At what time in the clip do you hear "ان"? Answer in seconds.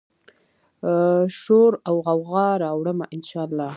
3.15-3.21